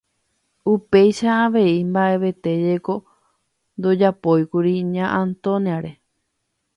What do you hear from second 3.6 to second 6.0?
ndojapóikuri Ña Antonia-re.